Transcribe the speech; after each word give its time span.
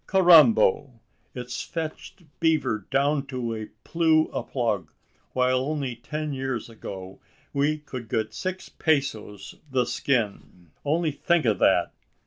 Carrambo! 0.07 0.99
it's 1.35 1.61
fetched 1.61 2.23
beaver 2.39 2.87
down 2.89 3.23
to 3.27 3.53
a 3.53 3.67
plew 3.83 4.29
a 4.33 4.41
plug; 4.41 4.91
while 5.33 5.59
only 5.59 5.95
ten 5.95 6.33
years 6.33 6.71
ago, 6.71 7.21
we 7.53 7.77
could 7.77 8.09
get 8.09 8.33
six 8.33 8.67
pesos 8.67 9.53
the 9.69 9.85
skin! 9.85 10.71
Only 10.83 11.11
think 11.11 11.45
of 11.45 11.59
that! 11.59 11.91